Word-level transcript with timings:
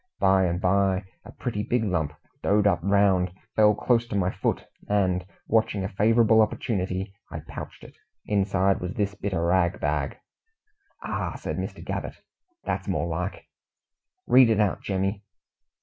By 0.19 0.45
and 0.45 0.59
by 0.59 1.03
a 1.25 1.31
pretty 1.31 1.61
big 1.61 1.83
lump, 1.83 2.13
doughed 2.41 2.65
up 2.65 2.79
round, 2.81 3.31
fell 3.55 3.75
close 3.75 4.07
to 4.07 4.15
my 4.15 4.31
foot, 4.31 4.65
and, 4.89 5.23
watching 5.45 5.83
a 5.83 5.89
favourable 5.89 6.41
opportunity, 6.41 7.13
I 7.29 7.41
pouched 7.41 7.83
it. 7.83 7.93
Inside 8.25 8.79
was 8.81 8.95
this 8.95 9.13
bit 9.13 9.35
o' 9.35 9.39
rag 9.43 9.79
bag." 9.79 10.17
"Ah!" 11.03 11.35
said 11.35 11.57
Mr. 11.57 11.85
Gabbett, 11.85 12.15
"that's 12.63 12.87
more 12.87 13.05
like. 13.05 13.45
Read 14.25 14.49
it 14.49 14.59
out, 14.59 14.81
Jemmy." 14.81 15.23